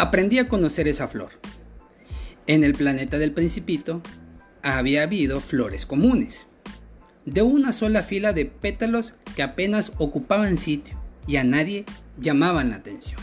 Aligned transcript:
Aprendí 0.00 0.38
a 0.38 0.48
conocer 0.48 0.88
esa 0.88 1.08
flor. 1.08 1.28
En 2.46 2.64
el 2.64 2.72
planeta 2.72 3.18
del 3.18 3.32
principito 3.32 4.00
había 4.62 5.02
habido 5.02 5.40
flores 5.40 5.84
comunes, 5.84 6.46
de 7.26 7.42
una 7.42 7.70
sola 7.74 8.02
fila 8.02 8.32
de 8.32 8.46
pétalos 8.46 9.12
que 9.36 9.42
apenas 9.42 9.92
ocupaban 9.98 10.56
sitio 10.56 10.98
y 11.26 11.36
a 11.36 11.44
nadie 11.44 11.84
llamaban 12.18 12.70
la 12.70 12.76
atención. 12.76 13.20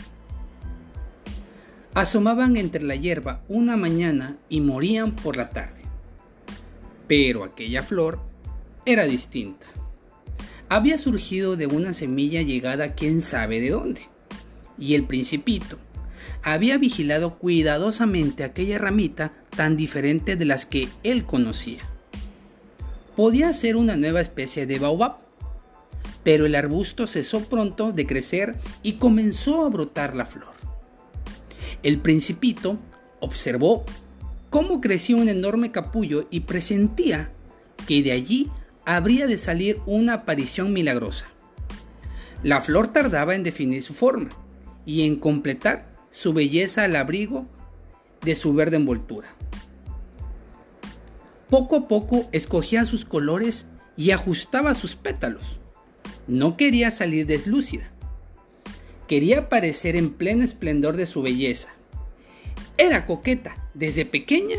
Asomaban 1.94 2.56
entre 2.56 2.84
la 2.84 2.94
hierba 2.94 3.42
una 3.48 3.76
mañana 3.76 4.36
y 4.48 4.60
morían 4.60 5.16
por 5.16 5.36
la 5.36 5.50
tarde. 5.50 5.82
Pero 7.08 7.42
aquella 7.42 7.82
flor 7.82 8.20
era 8.86 9.02
distinta. 9.02 9.66
Había 10.68 10.96
surgido 10.96 11.56
de 11.56 11.66
una 11.66 11.92
semilla 11.92 12.42
llegada 12.42 12.94
quién 12.94 13.20
sabe 13.20 13.60
de 13.60 13.70
dónde. 13.70 14.02
Y 14.78 14.94
el 14.94 15.02
principito 15.02 15.76
había 16.42 16.78
vigilado 16.78 17.38
cuidadosamente 17.38 18.44
aquella 18.44 18.78
ramita 18.78 19.32
tan 19.56 19.76
diferente 19.76 20.36
de 20.36 20.44
las 20.44 20.66
que 20.66 20.88
él 21.02 21.24
conocía. 21.24 21.88
Podía 23.16 23.52
ser 23.52 23.76
una 23.76 23.96
nueva 23.96 24.20
especie 24.20 24.66
de 24.66 24.78
baobab, 24.78 25.16
pero 26.22 26.46
el 26.46 26.54
arbusto 26.54 27.06
cesó 27.06 27.48
pronto 27.48 27.92
de 27.92 28.06
crecer 28.06 28.56
y 28.82 28.94
comenzó 28.94 29.64
a 29.64 29.68
brotar 29.68 30.14
la 30.14 30.26
flor. 30.26 30.54
El 31.82 31.98
principito 31.98 32.78
observó 33.20 33.84
cómo 34.50 34.80
crecía 34.80 35.16
un 35.16 35.28
enorme 35.28 35.72
capullo 35.72 36.26
y 36.30 36.40
presentía 36.40 37.30
que 37.86 38.02
de 38.02 38.12
allí 38.12 38.50
habría 38.84 39.26
de 39.26 39.36
salir 39.36 39.78
una 39.86 40.14
aparición 40.14 40.72
milagrosa. 40.72 41.26
La 42.42 42.60
flor 42.60 42.92
tardaba 42.92 43.34
en 43.34 43.42
definir 43.42 43.82
su 43.82 43.94
forma 43.94 44.28
y 44.86 45.02
en 45.02 45.16
completar 45.16 45.87
su 46.10 46.32
belleza 46.32 46.84
al 46.84 46.96
abrigo 46.96 47.46
de 48.22 48.34
su 48.34 48.54
verde 48.54 48.76
envoltura. 48.76 49.28
Poco 51.48 51.76
a 51.76 51.88
poco 51.88 52.28
escogía 52.32 52.84
sus 52.84 53.04
colores 53.04 53.66
y 53.96 54.10
ajustaba 54.10 54.74
sus 54.74 54.96
pétalos. 54.96 55.58
No 56.26 56.56
quería 56.56 56.90
salir 56.90 57.26
deslúcida. 57.26 57.90
Quería 59.06 59.40
aparecer 59.40 59.96
en 59.96 60.10
pleno 60.10 60.44
esplendor 60.44 60.96
de 60.96 61.06
su 61.06 61.22
belleza. 61.22 61.70
Era 62.76 63.06
coqueta 63.06 63.56
desde 63.72 64.04
pequeña 64.04 64.56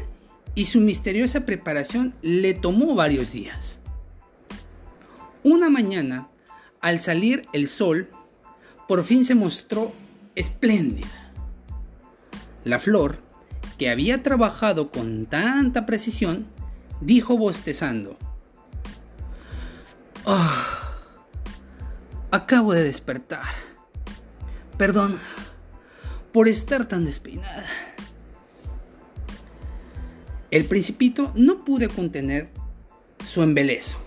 y 0.55 0.65
su 0.65 0.81
misteriosa 0.81 1.45
preparación 1.45 2.15
le 2.21 2.53
tomó 2.53 2.95
varios 2.95 3.31
días. 3.31 3.79
Una 5.43 5.69
mañana, 5.69 6.27
al 6.81 6.99
salir 6.99 7.43
el 7.53 7.67
sol, 7.67 8.09
por 8.87 9.03
fin 9.03 9.23
se 9.23 9.35
mostró 9.35 9.93
espléndida. 10.35 11.28
La 12.63 12.79
flor, 12.79 13.19
que 13.77 13.89
había 13.89 14.23
trabajado 14.23 14.91
con 14.91 15.25
tanta 15.25 15.85
precisión, 15.85 16.47
dijo 17.01 17.37
bostezando, 17.37 18.17
oh, 20.25 20.53
acabo 22.31 22.73
de 22.73 22.83
despertar. 22.83 23.43
Perdón 24.77 25.19
por 26.31 26.47
estar 26.47 26.87
tan 26.87 27.05
despeinada. 27.05 27.65
El 30.51 30.65
principito 30.65 31.31
no 31.35 31.63
pude 31.63 31.89
contener 31.89 32.49
su 33.25 33.43
embelezo. 33.43 34.03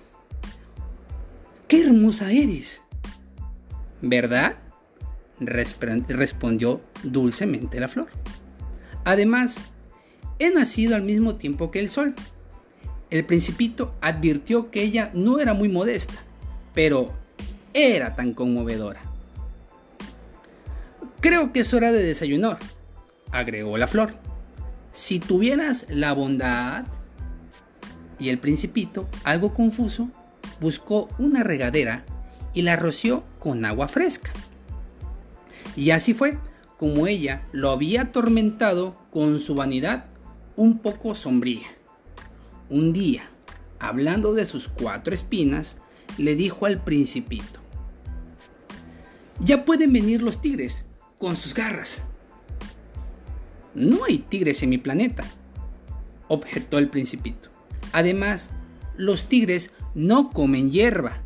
¡Qué 1.68 1.84
hermosa 1.84 2.30
eres! 2.32 2.82
¿Verdad? 4.00 4.56
respondió 5.38 6.80
dulcemente 7.02 7.80
la 7.80 7.88
flor. 7.88 8.08
Además, 9.04 9.58
he 10.38 10.50
nacido 10.50 10.94
al 10.94 11.02
mismo 11.02 11.36
tiempo 11.36 11.70
que 11.70 11.80
el 11.80 11.90
sol. 11.90 12.14
El 13.10 13.24
principito 13.24 13.94
advirtió 14.00 14.70
que 14.70 14.82
ella 14.82 15.10
no 15.14 15.38
era 15.38 15.54
muy 15.54 15.68
modesta, 15.68 16.14
pero 16.74 17.12
era 17.74 18.16
tan 18.16 18.32
conmovedora. 18.32 19.02
Creo 21.20 21.52
que 21.52 21.60
es 21.60 21.72
hora 21.74 21.92
de 21.92 22.02
desayunar, 22.02 22.58
agregó 23.30 23.76
la 23.78 23.86
flor. 23.86 24.14
Si 24.92 25.20
tuvieras 25.20 25.86
la 25.88 26.12
bondad... 26.12 26.84
Y 28.18 28.28
el 28.28 28.38
principito, 28.38 29.08
algo 29.24 29.52
confuso, 29.52 30.08
buscó 30.60 31.08
una 31.18 31.42
regadera 31.42 32.04
y 32.54 32.62
la 32.62 32.76
roció 32.76 33.24
con 33.40 33.64
agua 33.64 33.88
fresca. 33.88 34.30
Y 35.74 35.90
así 35.90 36.14
fue 36.14 36.38
como 36.82 37.06
ella 37.06 37.46
lo 37.52 37.70
había 37.70 38.02
atormentado 38.02 38.96
con 39.12 39.38
su 39.38 39.54
vanidad 39.54 40.06
un 40.56 40.80
poco 40.80 41.14
sombría. 41.14 41.68
Un 42.70 42.92
día, 42.92 43.22
hablando 43.78 44.34
de 44.34 44.46
sus 44.46 44.66
cuatro 44.66 45.14
espinas, 45.14 45.76
le 46.18 46.34
dijo 46.34 46.66
al 46.66 46.82
principito, 46.82 47.60
ya 49.38 49.64
pueden 49.64 49.92
venir 49.92 50.22
los 50.22 50.42
tigres 50.42 50.84
con 51.20 51.36
sus 51.36 51.54
garras. 51.54 52.02
No 53.76 54.04
hay 54.04 54.18
tigres 54.18 54.64
en 54.64 54.70
mi 54.70 54.78
planeta, 54.78 55.22
objetó 56.26 56.78
el 56.78 56.88
principito. 56.88 57.48
Además, 57.92 58.50
los 58.96 59.28
tigres 59.28 59.70
no 59.94 60.30
comen 60.30 60.72
hierba. 60.72 61.22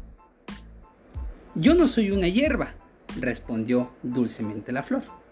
Yo 1.55 1.75
no 1.75 1.89
soy 1.89 2.11
una 2.11 2.29
hierba, 2.29 2.75
respondió 3.19 3.95
dulcemente 4.03 4.71
la 4.71 4.83
flor. 4.83 5.25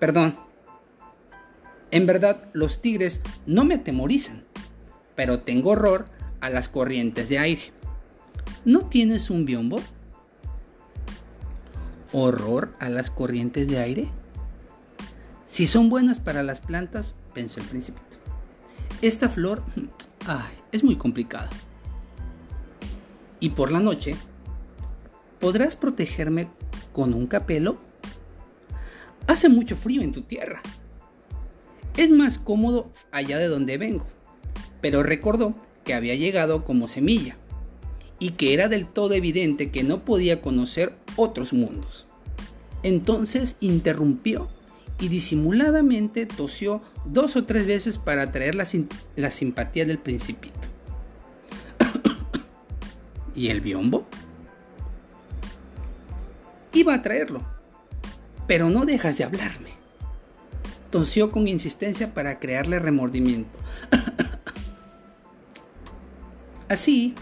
Perdón. 0.00 0.34
En 1.90 2.06
verdad, 2.06 2.48
los 2.54 2.80
tigres 2.80 3.20
no 3.46 3.64
me 3.64 3.74
atemorizan, 3.76 4.42
pero 5.14 5.40
tengo 5.40 5.70
horror 5.70 6.06
a 6.40 6.48
las 6.48 6.68
corrientes 6.68 7.28
de 7.28 7.38
aire. 7.38 7.60
¿No 8.64 8.86
tienes 8.86 9.28
un 9.28 9.44
biombo? 9.44 9.78
¿Horror 12.12 12.74
a 12.80 12.88
las 12.88 13.10
corrientes 13.10 13.68
de 13.68 13.78
aire? 13.78 14.08
Si 15.46 15.66
son 15.66 15.90
buenas 15.90 16.18
para 16.18 16.42
las 16.42 16.60
plantas, 16.60 17.14
pensó 17.34 17.60
el 17.60 17.66
principito. 17.66 18.16
Esta 19.02 19.28
flor 19.28 19.62
es 20.72 20.82
muy 20.82 20.96
complicada. 20.96 21.50
Y 23.38 23.50
por 23.50 23.70
la 23.70 23.80
noche, 23.80 24.16
¿podrás 25.40 25.76
protegerme 25.76 26.48
con 26.92 27.12
un 27.12 27.26
capelo? 27.26 27.89
Hace 29.26 29.48
mucho 29.48 29.76
frío 29.76 30.02
en 30.02 30.12
tu 30.12 30.22
tierra. 30.22 30.62
Es 31.96 32.10
más 32.10 32.38
cómodo 32.38 32.90
allá 33.10 33.38
de 33.38 33.48
donde 33.48 33.78
vengo. 33.78 34.06
Pero 34.80 35.02
recordó 35.02 35.54
que 35.84 35.94
había 35.94 36.14
llegado 36.14 36.64
como 36.64 36.88
semilla 36.88 37.36
y 38.18 38.30
que 38.32 38.54
era 38.54 38.68
del 38.68 38.86
todo 38.86 39.14
evidente 39.14 39.70
que 39.70 39.82
no 39.82 40.04
podía 40.04 40.40
conocer 40.40 40.94
otros 41.16 41.52
mundos. 41.52 42.06
Entonces 42.82 43.56
interrumpió 43.60 44.48
y 45.00 45.08
disimuladamente 45.08 46.26
tosió 46.26 46.82
dos 47.06 47.36
o 47.36 47.44
tres 47.44 47.66
veces 47.66 47.98
para 47.98 48.22
atraer 48.22 48.54
la, 48.54 48.66
la 49.16 49.30
simpatía 49.30 49.86
del 49.86 49.98
principito. 49.98 50.68
¿Y 53.34 53.48
el 53.48 53.60
biombo? 53.60 54.06
Iba 56.72 56.94
a 56.94 57.02
traerlo, 57.02 57.44
pero 58.50 58.68
no 58.68 58.84
dejas 58.84 59.16
de 59.16 59.22
hablarme. 59.22 59.70
Tosió 60.90 61.30
con 61.30 61.46
insistencia 61.46 62.12
para 62.12 62.40
crearle 62.40 62.80
remordimiento. 62.80 63.56
Así, 66.68 67.14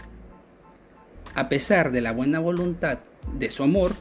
a 1.35 1.47
pesar 1.47 1.91
de 1.91 2.01
la 2.01 2.13
buena 2.13 2.39
voluntad 2.39 2.97
de 3.37 3.51
su 3.51 3.61
amor, 3.61 3.93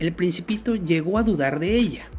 el 0.00 0.12
principito 0.12 0.74
llegó 0.74 1.16
a 1.16 1.22
dudar 1.22 1.60
de 1.60 1.76
ella. 1.76 2.10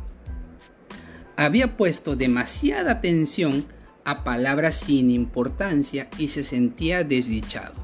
Había 1.37 1.77
puesto 1.77 2.15
demasiada 2.15 2.93
atención 2.93 3.67
a 4.05 4.23
palabras 4.23 4.73
sin 4.73 5.11
importancia 5.11 6.09
y 6.17 6.29
se 6.29 6.43
sentía 6.43 7.03
desdichado. 7.03 7.75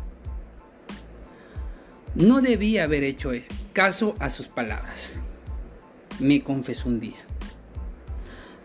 No 2.16 2.42
debía 2.42 2.86
haber 2.86 3.04
hecho 3.04 3.30
caso 3.74 4.16
a 4.18 4.32
sus 4.32 4.48
palabras 4.48 5.20
me 6.20 6.44
confesó 6.44 6.90
un 6.90 7.00
día. 7.00 7.18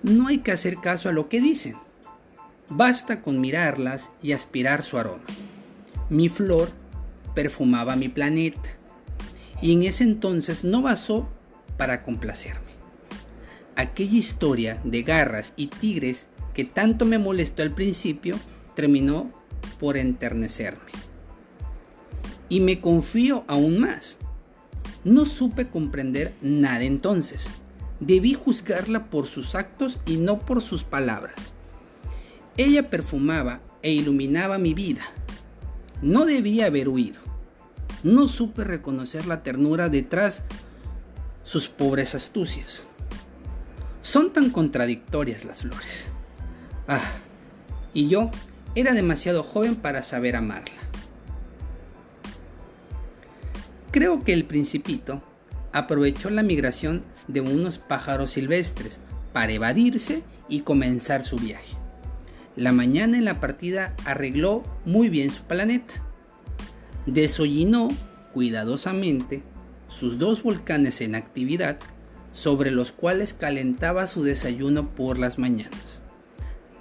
No 0.03 0.29
hay 0.29 0.39
que 0.39 0.53
hacer 0.53 0.77
caso 0.77 1.09
a 1.09 1.13
lo 1.13 1.29
que 1.29 1.41
dicen. 1.41 1.77
Basta 2.69 3.21
con 3.21 3.41
mirarlas 3.41 4.11
y 4.23 4.33
aspirar 4.33 4.83
su 4.83 4.99
aroma. 4.99 5.25
Mi 6.11 6.29
flor 6.29 6.71
perfumaba 7.35 7.97
mi 7.97 8.09
planeta 8.09 8.71
y 9.61 9.73
en 9.73 9.85
ese 9.85 10.05
entonces 10.05 10.65
no 10.65 10.83
basó 10.83 11.29
para 11.77 12.03
complacerme. 12.03 12.73
Aquella 13.77 14.19
historia 14.19 14.81
de 14.85 15.03
garras 15.03 15.53
y 15.57 15.69
tigres 15.69 16.27
que 16.53 16.65
tanto 16.65 17.07
me 17.07 17.19
molestó 17.19 17.63
al 17.63 17.71
principio 17.71 18.37
terminó 18.75 19.31
por 19.79 19.97
enternecerme. 19.97 20.91
Y 22.49 22.61
me 22.61 22.81
confío 22.81 23.45
aún 23.47 23.81
más 23.81 24.19
no 25.05 25.25
supe 25.27 25.69
comprender 25.69 26.35
nada 26.41 26.85
entonces, 26.85 27.51
Debí 28.05 28.35
juzgarla 28.35 29.07
por 29.11 29.27
sus 29.27 29.55
actos 29.55 30.01
y 30.07 30.17
no 30.17 30.41
por 30.41 30.61
sus 30.61 30.83
palabras. 30.83 31.37
Ella 32.57 32.91
perfumaba 32.91 33.61
e 33.81 33.93
iluminaba 33.93 34.59
mi 34.59 34.75
vida. 34.75 35.03
No 36.03 36.25
debía 36.25 36.67
haber 36.67 36.89
huido. 36.89 37.21
No 38.03 38.27
supe 38.27 38.65
reconocer 38.65 39.27
la 39.27 39.45
ternura 39.45 39.89
detrás 39.89 40.43
sus 41.45 41.69
pobres 41.69 42.17
astucias. 42.17 42.89
Son 44.01 44.33
tan 44.33 44.51
contradictorias 44.51 45.45
las 45.45 45.63
flores. 45.63 46.11
Ah, 46.89 47.09
y 47.95 48.09
yo 48.09 48.33
era 48.75 48.95
demasiado 48.95 49.45
joven 49.45 49.77
para 49.77 50.03
saber 50.03 50.35
amarla. 50.35 50.75
Creo 53.93 54.25
que 54.25 54.33
el 54.33 54.47
principito 54.47 55.23
aprovechó 55.71 56.31
la 56.31 56.43
migración 56.43 57.03
de 57.29 57.43
unos 57.43 57.77
pájaros 57.77 58.31
silvestres 58.31 59.03
para 59.35 59.53
evadirse 59.53 60.23
y 60.49 60.61
comenzar 60.61 61.23
su 61.23 61.37
viaje. 61.37 61.77
La 62.57 62.73
mañana 62.73 63.19
en 63.19 63.27
la 63.27 63.39
partida 63.39 63.95
arregló 64.07 64.63
muy 64.87 65.11
bien 65.11 65.31
su 65.31 65.43
planeta. 65.43 65.93
Desollinó 67.05 67.91
cuidadosamente 68.33 69.43
sus 69.89 70.19
dos 70.19 70.43
volcanes 70.43 71.03
en 71.03 71.15
actividad 71.15 71.79
sobre 72.33 72.71
los 72.71 72.93
cuales 72.93 73.35
calentaba 73.35 74.07
su 74.07 74.23
desayuno 74.23 74.91
por 74.91 75.19
las 75.19 75.39
mañanas. 75.39 76.01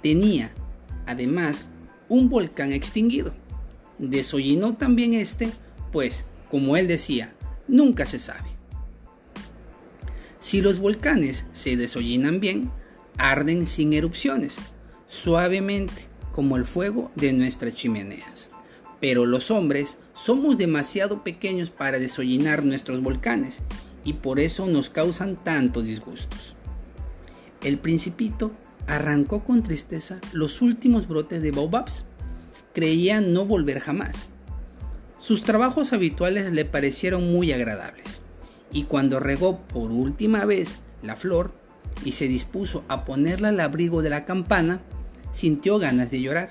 Tenía, 0.02 0.50
además, 1.06 1.66
un 2.08 2.30
volcán 2.30 2.72
extinguido. 2.72 3.34
Desollinó 3.98 4.76
también 4.76 5.12
este, 5.12 5.50
pues, 5.92 6.24
como 6.52 6.76
él 6.76 6.86
decía, 6.86 7.32
nunca 7.66 8.04
se 8.04 8.18
sabe. 8.18 8.50
Si 10.38 10.60
los 10.60 10.80
volcanes 10.80 11.46
se 11.52 11.78
desollinan 11.78 12.40
bien, 12.40 12.70
arden 13.16 13.66
sin 13.66 13.94
erupciones, 13.94 14.56
suavemente, 15.08 16.08
como 16.30 16.58
el 16.58 16.66
fuego 16.66 17.10
de 17.16 17.32
nuestras 17.32 17.74
chimeneas. 17.74 18.50
Pero 19.00 19.24
los 19.24 19.50
hombres 19.50 19.96
somos 20.12 20.58
demasiado 20.58 21.24
pequeños 21.24 21.70
para 21.70 21.98
desollinar 21.98 22.66
nuestros 22.66 23.00
volcanes 23.00 23.62
y 24.04 24.12
por 24.12 24.38
eso 24.38 24.66
nos 24.66 24.90
causan 24.90 25.42
tantos 25.42 25.86
disgustos. 25.86 26.54
El 27.62 27.78
principito 27.78 28.52
arrancó 28.86 29.42
con 29.42 29.62
tristeza 29.62 30.18
los 30.34 30.60
últimos 30.60 31.08
brotes 31.08 31.40
de 31.40 31.50
baobabs. 31.50 32.04
Creía 32.74 33.22
no 33.22 33.46
volver 33.46 33.80
jamás. 33.80 34.28
Sus 35.22 35.44
trabajos 35.44 35.92
habituales 35.92 36.50
le 36.52 36.64
parecieron 36.64 37.30
muy 37.30 37.52
agradables 37.52 38.20
y 38.72 38.84
cuando 38.84 39.20
regó 39.20 39.60
por 39.60 39.92
última 39.92 40.44
vez 40.44 40.80
la 41.00 41.14
flor 41.14 41.52
y 42.04 42.10
se 42.10 42.26
dispuso 42.26 42.82
a 42.88 43.04
ponerla 43.04 43.50
al 43.50 43.60
abrigo 43.60 44.02
de 44.02 44.10
la 44.10 44.24
campana, 44.24 44.80
sintió 45.30 45.78
ganas 45.78 46.10
de 46.10 46.22
llorar. 46.22 46.50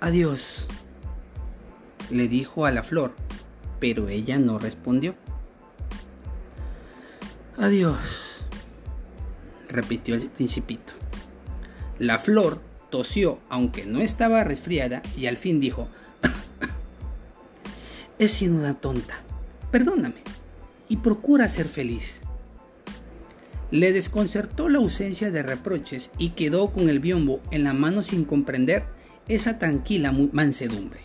Adiós, 0.00 0.66
le 2.10 2.28
dijo 2.28 2.66
a 2.66 2.70
la 2.72 2.82
flor, 2.82 3.14
pero 3.80 4.10
ella 4.10 4.38
no 4.38 4.58
respondió. 4.58 5.14
Adiós, 7.56 7.96
repitió 9.66 10.14
el 10.14 10.28
principito. 10.28 10.92
La 11.98 12.18
flor 12.18 12.60
tosió, 12.92 13.40
aunque 13.48 13.84
no 13.84 14.00
estaba 14.00 14.44
resfriada, 14.44 15.02
y 15.16 15.26
al 15.26 15.36
fin 15.36 15.58
dijo, 15.58 15.88
He 18.20 18.28
sido 18.28 18.54
una 18.54 18.74
tonta 18.74 19.22
perdóname 19.72 20.22
y 20.88 20.98
procura 20.98 21.48
ser 21.48 21.66
feliz. 21.66 22.20
Le 23.72 23.90
desconcertó 23.92 24.68
la 24.68 24.78
ausencia 24.78 25.30
de 25.30 25.42
reproches 25.42 26.10
y 26.18 26.30
quedó 26.30 26.70
con 26.72 26.90
el 26.90 27.00
biombo 27.00 27.40
en 27.50 27.64
la 27.64 27.72
mano 27.72 28.02
sin 28.02 28.24
comprender 28.24 28.84
esa 29.26 29.58
tranquila 29.58 30.12
mansedumbre. 30.32 31.00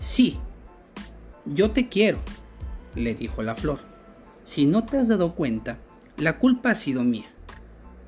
Sí, 0.00 0.36
yo 1.46 1.70
te 1.70 1.88
quiero, 1.88 2.18
le 2.96 3.14
dijo 3.14 3.42
la 3.42 3.54
flor. 3.54 3.78
Si 4.44 4.66
no 4.66 4.84
te 4.84 4.98
has 4.98 5.06
dado 5.06 5.36
cuenta, 5.36 5.78
la 6.16 6.40
culpa 6.40 6.70
ha 6.70 6.74
sido 6.74 7.04
mía. 7.04 7.26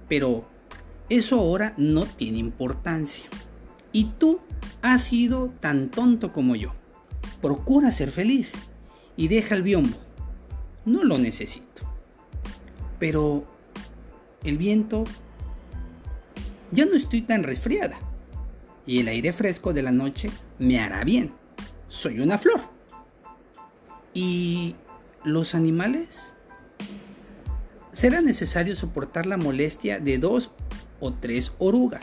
Pero 0.08 0.48
eso 1.10 1.40
ahora 1.40 1.74
no 1.76 2.06
tiene 2.06 2.38
importancia. 2.38 3.28
Y 3.92 4.04
tú 4.18 4.40
has 4.80 5.02
sido 5.02 5.52
tan 5.60 5.90
tonto 5.90 6.32
como 6.32 6.54
yo. 6.54 6.72
Procura 7.42 7.90
ser 7.90 8.12
feliz 8.12 8.52
y 9.16 9.26
deja 9.26 9.56
el 9.56 9.62
biombo. 9.62 9.98
No 10.84 11.02
lo 11.02 11.18
necesito. 11.18 11.82
Pero 13.00 13.44
el 14.44 14.56
viento 14.56 15.04
ya 16.70 16.86
no 16.86 16.94
estoy 16.94 17.22
tan 17.22 17.42
resfriada 17.42 17.98
y 18.86 19.00
el 19.00 19.08
aire 19.08 19.32
fresco 19.32 19.72
de 19.72 19.82
la 19.82 19.90
noche 19.90 20.30
me 20.60 20.78
hará 20.78 21.02
bien. 21.02 21.32
Soy 21.88 22.20
una 22.20 22.38
flor. 22.38 22.60
¿Y 24.14 24.76
los 25.24 25.56
animales? 25.56 26.34
Será 27.92 28.20
necesario 28.20 28.76
soportar 28.76 29.26
la 29.26 29.36
molestia 29.36 29.98
de 29.98 30.18
dos 30.18 30.52
o 31.00 31.12
tres 31.12 31.52
orugas. 31.58 32.02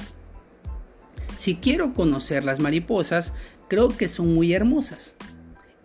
Si 1.37 1.55
quiero 1.55 1.93
conocer 1.93 2.43
las 2.43 2.59
mariposas, 2.59 3.33
creo 3.67 3.95
que 3.95 4.07
son 4.07 4.33
muy 4.33 4.53
hermosas. 4.53 5.15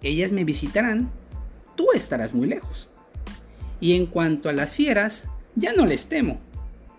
Ellas 0.03 0.33
me 0.33 0.45
visitarán 0.45 1.11
tú 1.77 1.89
estarás 1.95 2.35
muy 2.35 2.49
lejos. 2.49 2.89
Y 3.81 3.95
en 3.95 4.07
cuanto 4.07 4.49
a 4.49 4.53
las 4.53 4.73
fieras, 4.73 5.27
ya 5.55 5.73
no 5.73 5.87
les 5.87 6.07
temo, 6.07 6.39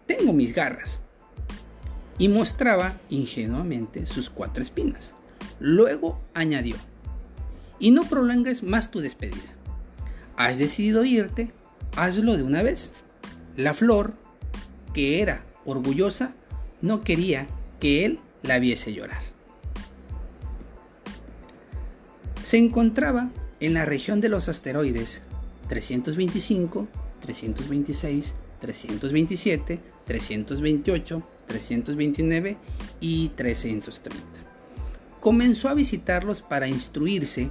tengo 0.07 0.33
mis 0.33 0.53
garras. 0.53 1.01
Y 2.17 2.27
mostraba 2.27 2.97
ingenuamente 3.09 4.05
sus 4.05 4.29
cuatro 4.29 4.61
espinas. 4.61 5.15
Luego 5.59 6.21
añadió, 6.33 6.75
y 7.79 7.91
no 7.91 8.03
prolongues 8.03 8.63
más 8.63 8.91
tu 8.91 8.99
despedida. 8.99 9.55
Has 10.35 10.57
decidido 10.57 11.03
irte, 11.03 11.51
hazlo 11.95 12.37
de 12.37 12.43
una 12.43 12.63
vez. 12.63 12.91
La 13.55 13.73
flor, 13.73 14.13
que 14.93 15.21
era 15.21 15.45
orgullosa, 15.65 16.33
no 16.81 17.03
quería 17.03 17.47
que 17.79 18.05
él 18.05 18.19
la 18.41 18.59
viese 18.59 18.93
llorar. 18.93 19.21
Se 22.43 22.57
encontraba 22.57 23.31
en 23.59 23.73
la 23.73 23.85
región 23.85 24.21
de 24.21 24.29
los 24.29 24.49
asteroides 24.49 25.21
325, 25.69 26.87
326, 27.21 28.35
327, 28.59 29.79
328, 30.05 31.23
329 31.47 32.57
y 32.99 33.29
330. 33.29 34.23
Comenzó 35.19 35.69
a 35.69 35.73
visitarlos 35.73 36.41
para 36.41 36.67
instruirse 36.67 37.49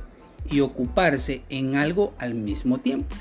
y 0.50 0.60
ocuparse 0.60 1.42
en 1.48 1.76
algo 1.76 2.12
al 2.18 2.34
mismo 2.34 2.78
tiempo. 2.78 3.16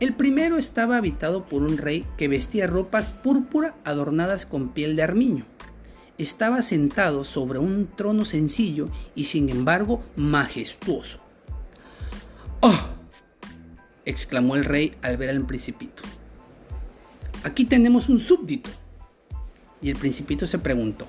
El 0.00 0.14
primero 0.14 0.58
estaba 0.58 0.96
habitado 0.96 1.46
por 1.46 1.62
un 1.62 1.76
rey 1.76 2.06
que 2.16 2.28
vestía 2.28 2.68
ropas 2.68 3.10
púrpura 3.10 3.74
adornadas 3.84 4.46
con 4.46 4.68
piel 4.68 4.94
de 4.94 5.02
armiño. 5.02 5.44
Estaba 6.18 6.62
sentado 6.62 7.24
sobre 7.24 7.58
un 7.58 7.88
trono 7.88 8.24
sencillo 8.24 8.88
y 9.16 9.24
sin 9.24 9.48
embargo 9.48 10.00
majestuoso. 10.14 11.18
¡Oh! 12.60 12.78
exclamó 14.04 14.54
el 14.54 14.64
rey 14.64 14.94
al 15.02 15.16
ver 15.16 15.30
al 15.30 15.44
principito. 15.46 16.04
Aquí 17.42 17.64
tenemos 17.64 18.08
un 18.08 18.20
súbdito. 18.20 18.70
Y 19.82 19.90
el 19.90 19.96
principito 19.96 20.46
se 20.46 20.58
preguntó, 20.58 21.08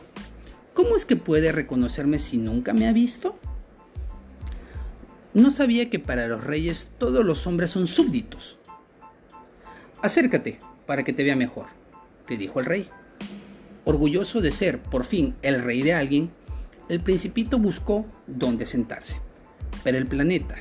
¿cómo 0.73 0.95
es 0.95 1.05
que 1.05 1.15
puede 1.15 1.51
reconocerme 1.51 2.19
si 2.19 2.37
nunca 2.37 2.73
me 2.73 2.87
ha 2.87 2.91
visto? 2.91 3.37
No 5.33 5.51
sabía 5.51 5.89
que 5.89 5.99
para 5.99 6.27
los 6.27 6.43
reyes 6.43 6.87
todos 6.97 7.23
los 7.25 7.45
hombres 7.47 7.71
son 7.71 7.87
súbditos. 7.87 8.58
Acércate 10.01 10.59
para 10.85 11.03
que 11.03 11.13
te 11.13 11.23
vea 11.23 11.35
mejor, 11.35 11.67
le 12.27 12.37
dijo 12.37 12.59
el 12.59 12.65
rey. 12.65 12.89
Orgulloso 13.83 14.39
de 14.39 14.51
ser 14.51 14.81
por 14.81 15.03
fin 15.03 15.35
el 15.41 15.61
rey 15.61 15.81
de 15.81 15.93
alguien, 15.93 16.31
el 16.87 17.01
principito 17.01 17.59
buscó 17.59 18.05
dónde 18.25 18.65
sentarse. 18.65 19.19
Pero 19.83 19.97
el 19.97 20.07
planeta, 20.07 20.55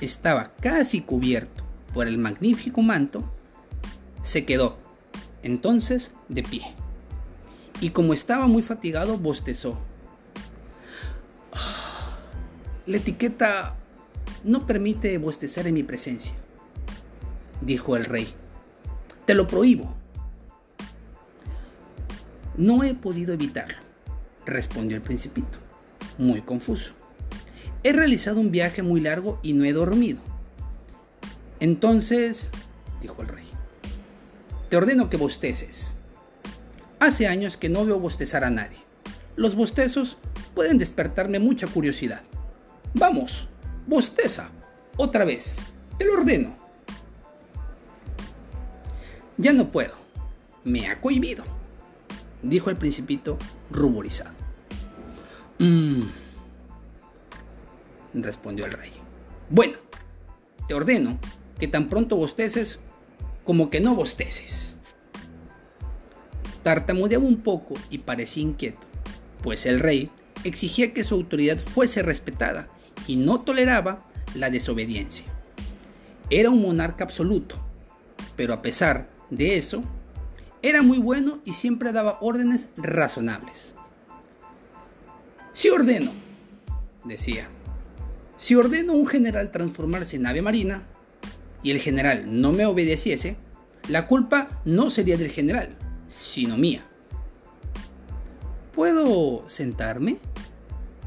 estaba 0.00 0.54
casi 0.60 1.02
cubierto 1.02 1.64
por 1.92 2.06
el 2.06 2.18
magnífico 2.18 2.82
manto, 2.82 3.24
se 4.22 4.44
quedó 4.44 4.78
entonces 5.42 6.12
de 6.28 6.42
pie. 6.42 6.62
Y 7.80 7.90
como 7.90 8.14
estaba 8.14 8.46
muy 8.46 8.62
fatigado, 8.62 9.18
bostezó. 9.18 9.78
La 12.86 12.96
etiqueta 12.96 13.76
no 14.44 14.66
permite 14.66 15.18
bostezar 15.18 15.66
en 15.66 15.74
mi 15.74 15.82
presencia, 15.82 16.34
dijo 17.60 17.96
el 17.96 18.04
rey. 18.04 18.34
Te 19.28 19.34
lo 19.34 19.46
prohíbo. 19.46 19.94
No 22.56 22.82
he 22.82 22.94
podido 22.94 23.34
evitarlo, 23.34 23.76
respondió 24.46 24.96
el 24.96 25.02
principito, 25.02 25.58
muy 26.16 26.40
confuso. 26.40 26.94
He 27.82 27.92
realizado 27.92 28.40
un 28.40 28.50
viaje 28.50 28.82
muy 28.82 29.02
largo 29.02 29.38
y 29.42 29.52
no 29.52 29.64
he 29.64 29.74
dormido. 29.74 30.18
Entonces, 31.60 32.48
dijo 33.02 33.20
el 33.20 33.28
rey. 33.28 33.44
Te 34.70 34.78
ordeno 34.78 35.10
que 35.10 35.18
bosteces. 35.18 35.96
Hace 36.98 37.26
años 37.28 37.58
que 37.58 37.68
no 37.68 37.84
veo 37.84 38.00
bostezar 38.00 38.44
a 38.44 38.50
nadie. 38.50 38.78
Los 39.36 39.56
bostezos 39.56 40.16
pueden 40.54 40.78
despertarme 40.78 41.38
mucha 41.38 41.66
curiosidad. 41.66 42.22
Vamos, 42.94 43.46
bosteza. 43.86 44.48
Otra 44.96 45.26
vez. 45.26 45.58
Te 45.98 46.06
lo 46.06 46.14
ordeno. 46.14 46.67
Ya 49.38 49.52
no 49.52 49.70
puedo. 49.70 49.94
Me 50.64 50.88
ha 50.88 51.00
cohibido, 51.00 51.44
dijo 52.42 52.70
el 52.70 52.76
principito 52.76 53.38
ruborizado. 53.70 54.34
Mmm, 55.60 56.02
respondió 58.14 58.66
el 58.66 58.72
rey. 58.72 58.92
Bueno, 59.48 59.78
te 60.66 60.74
ordeno 60.74 61.18
que 61.58 61.68
tan 61.68 61.88
pronto 61.88 62.16
bosteces 62.16 62.80
como 63.44 63.70
que 63.70 63.80
no 63.80 63.94
bosteces. 63.94 64.76
Tartamudeaba 66.64 67.24
un 67.24 67.38
poco 67.38 67.74
y 67.90 67.98
parecía 67.98 68.42
inquieto, 68.42 68.86
pues 69.42 69.64
el 69.64 69.80
rey 69.80 70.10
exigía 70.44 70.92
que 70.92 71.04
su 71.04 71.14
autoridad 71.14 71.58
fuese 71.58 72.02
respetada 72.02 72.68
y 73.06 73.16
no 73.16 73.40
toleraba 73.40 74.04
la 74.34 74.50
desobediencia. 74.50 75.26
Era 76.28 76.50
un 76.50 76.60
monarca 76.60 77.04
absoluto, 77.04 77.56
pero 78.36 78.52
a 78.52 78.60
pesar 78.60 79.08
de 79.30 79.56
eso, 79.56 79.82
era 80.62 80.82
muy 80.82 80.98
bueno 80.98 81.40
y 81.44 81.52
siempre 81.52 81.92
daba 81.92 82.18
órdenes 82.20 82.68
razonables. 82.76 83.74
Si 85.52 85.68
ordeno, 85.70 86.12
decía, 87.04 87.48
si 88.36 88.54
ordeno 88.54 88.92
a 88.92 88.96
un 88.96 89.06
general 89.06 89.50
transformarse 89.50 90.16
en 90.16 90.26
ave 90.26 90.42
marina 90.42 90.84
y 91.62 91.72
el 91.72 91.80
general 91.80 92.40
no 92.40 92.52
me 92.52 92.66
obedeciese, 92.66 93.36
la 93.88 94.06
culpa 94.06 94.48
no 94.64 94.90
sería 94.90 95.16
del 95.16 95.30
general, 95.30 95.76
sino 96.08 96.56
mía. 96.56 96.84
¿Puedo 98.72 99.48
sentarme? 99.48 100.18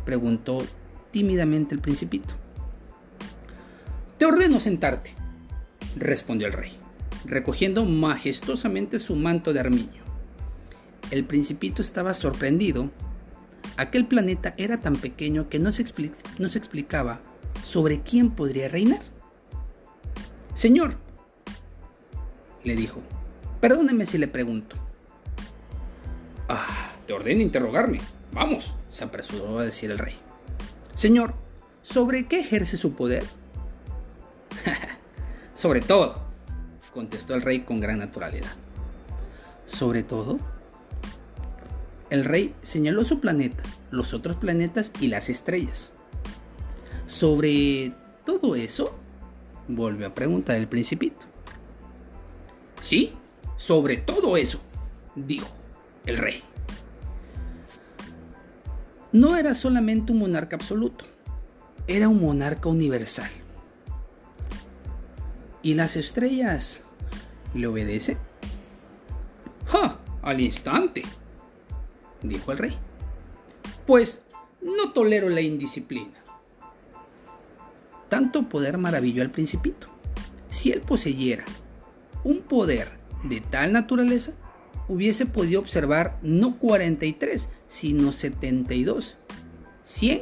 preguntó 0.03 0.65
tímidamente 1.11 1.75
el 1.75 1.81
principito. 1.81 2.33
Te 4.17 4.25
ordeno 4.25 4.59
sentarte, 4.59 5.15
respondió 5.95 6.47
el 6.47 6.53
rey, 6.53 6.77
recogiendo 7.25 7.85
majestuosamente 7.85 8.99
su 8.99 9.15
manto 9.15 9.53
de 9.53 9.59
armiño. 9.59 10.03
El 11.11 11.25
principito 11.25 11.81
estaba 11.81 12.13
sorprendido 12.13 12.89
Aquel 13.77 14.05
planeta 14.05 14.53
era 14.57 14.79
tan 14.79 14.95
pequeño 14.95 15.49
que 15.49 15.59
no 15.59 15.71
se, 15.71 15.81
explicaba 15.81 17.19
sobre 17.63 18.01
quién 18.01 18.31
podría 18.31 18.67
reinar. 18.67 19.01
Señor, 20.53 20.97
le 22.63 22.75
dijo, 22.75 23.01
perdóneme 23.59 24.05
si 24.05 24.17
le 24.17 24.27
pregunto. 24.27 24.75
Ah, 26.49 26.91
te 27.07 27.13
ordeno 27.13 27.41
interrogarme. 27.41 27.99
Vamos, 28.33 28.75
se 28.89 29.03
apresuró 29.03 29.59
a 29.59 29.65
decir 29.65 29.89
el 29.89 29.97
rey. 29.97 30.15
Señor, 30.95 31.33
¿sobre 31.81 32.27
qué 32.27 32.41
ejerce 32.41 32.77
su 32.77 32.93
poder? 32.93 33.23
sobre 35.55 35.81
todo, 35.81 36.21
contestó 36.93 37.35
el 37.35 37.41
rey 37.41 37.61
con 37.61 37.79
gran 37.79 37.99
naturalidad. 37.99 38.51
¿Sobre 39.65 40.03
todo? 40.03 40.37
El 42.09 42.25
rey 42.25 42.53
señaló 42.61 43.03
su 43.03 43.19
planeta, 43.19 43.63
los 43.89 44.13
otros 44.13 44.35
planetas 44.35 44.91
y 44.99 45.07
las 45.07 45.29
estrellas. 45.29 45.91
Sobre 47.05 47.93
todo 48.25 48.55
eso, 48.55 48.97
volvió 49.67 50.07
a 50.07 50.13
preguntar 50.13 50.57
el 50.57 50.67
principito. 50.67 51.25
Sí, 52.81 53.13
sobre 53.57 53.97
todo 53.97 54.37
eso, 54.37 54.59
dijo 55.15 55.47
el 56.05 56.17
rey. 56.17 56.43
No 59.13 59.37
era 59.37 59.53
solamente 59.55 60.11
un 60.11 60.19
monarca 60.19 60.55
absoluto, 60.55 61.05
era 61.87 62.07
un 62.09 62.21
monarca 62.21 62.69
universal. 62.69 63.29
¿Y 65.63 65.75
las 65.75 65.95
estrellas 65.95 66.81
le 67.53 67.67
obedecen? 67.67 68.17
¡Ja! 69.67 69.99
Al 70.23 70.41
instante, 70.41 71.03
dijo 72.21 72.51
el 72.51 72.57
rey. 72.57 72.77
Pues 73.85 74.21
no 74.61 74.91
tolero 74.91 75.29
la 75.29 75.41
indisciplina. 75.41 76.13
Tanto 78.09 78.49
poder 78.49 78.77
maravilló 78.77 79.21
al 79.21 79.31
principito. 79.31 79.87
Si 80.49 80.71
él 80.71 80.81
poseyera 80.81 81.45
un 82.23 82.41
poder 82.41 82.89
de 83.23 83.41
tal 83.41 83.71
naturaleza, 83.71 84.33
hubiese 84.87 85.25
podido 85.25 85.59
observar 85.59 86.19
no 86.21 86.57
43, 86.57 87.49
sino 87.67 88.11
72, 88.11 89.17
100 89.83 90.21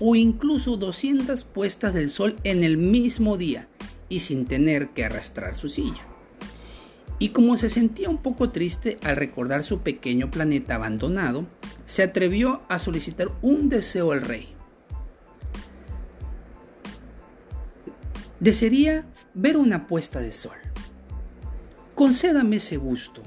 o 0.00 0.16
incluso 0.16 0.76
200 0.76 1.44
puestas 1.44 1.94
del 1.94 2.08
sol 2.08 2.36
en 2.44 2.62
el 2.62 2.76
mismo 2.76 3.36
día 3.36 3.66
y 4.10 4.20
sin 4.20 4.44
tener 4.44 4.90
que 4.90 5.06
arrastrar 5.06 5.56
su 5.56 5.70
silla 5.70 6.10
y 7.20 7.28
como 7.28 7.58
se 7.58 7.68
sentía 7.68 8.08
un 8.08 8.16
poco 8.16 8.50
triste 8.50 8.98
al 9.04 9.14
recordar 9.14 9.62
su 9.62 9.80
pequeño 9.80 10.30
planeta 10.30 10.76
abandonado, 10.76 11.46
se 11.84 12.02
atrevió 12.02 12.62
a 12.68 12.78
solicitar 12.78 13.30
un 13.42 13.68
deseo 13.68 14.12
al 14.12 14.22
rey. 14.22 14.48
Desearía 18.40 19.04
ver 19.34 19.58
una 19.58 19.86
puesta 19.86 20.20
de 20.20 20.30
sol. 20.30 20.56
Concédame 21.94 22.56
ese 22.56 22.78
gusto. 22.78 23.22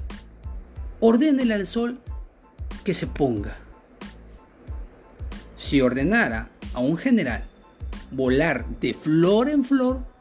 Ordénele 1.00 1.54
al 1.54 1.68
sol 1.68 2.02
que 2.84 2.96
se 2.96 3.06
ponga. 3.06 3.56
Si 5.56 5.82
ordenara 5.82 6.50
a 6.74 6.80
un 6.80 6.98
general 6.98 7.46
volar 8.10 8.66
de 8.80 8.96
flor 8.96 9.50
en 9.50 9.64
flor 9.64 10.13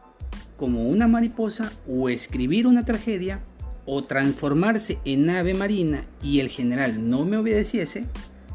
como 0.63 0.87
una 0.87 1.09
mariposa 1.09 1.73
o 1.89 2.09
escribir 2.09 2.69
una 2.69 2.85
tragedia, 2.85 3.41
o 3.85 4.05
transformarse 4.05 5.01
en 5.05 5.29
ave 5.29 5.55
marina 5.55 6.05
y 6.23 6.39
el 6.39 6.49
general 6.51 7.11
no 7.11 7.25
me 7.25 7.37
obedeciese, 7.37 8.05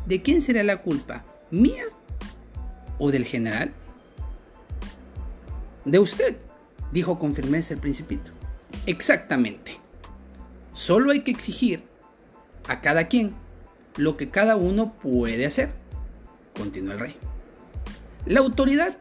¿de 0.05 0.21
quién 0.21 0.41
será 0.41 0.63
la 0.63 0.77
culpa? 0.77 1.25
¿Mía 1.51 1.83
o 2.97 3.11
del 3.11 3.25
general? 3.25 3.73
De 5.83 5.99
usted, 5.99 6.37
dijo 6.93 7.19
con 7.19 7.35
firmeza 7.35 7.73
el 7.73 7.81
principito. 7.81 8.31
Exactamente. 8.85 9.73
Solo 10.73 11.11
hay 11.11 11.25
que 11.25 11.31
exigir 11.31 11.83
a 12.69 12.79
cada 12.79 13.09
quien 13.09 13.33
lo 13.97 14.15
que 14.15 14.29
cada 14.29 14.55
uno 14.55 14.93
puede 14.93 15.45
hacer, 15.45 15.71
continuó 16.55 16.93
el 16.93 16.99
rey. 16.99 17.15
La 18.25 18.39
autoridad 18.39 18.95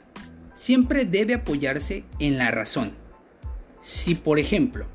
siempre 0.56 1.04
debe 1.04 1.34
apoyarse 1.34 2.04
en 2.18 2.38
la 2.38 2.50
razón. 2.50 2.92
Si, 3.82 4.16
por 4.16 4.40
ejemplo, 4.40 4.86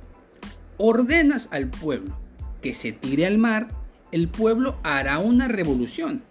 ordenas 0.77 1.48
al 1.51 1.70
pueblo 1.70 2.18
que 2.62 2.75
se 2.75 2.91
tire 2.91 3.25
al 3.25 3.38
mar, 3.38 3.70
el 4.12 4.27
pueblo 4.27 4.77
hará 4.84 5.20
una 5.20 5.48
revolución. 5.48 6.24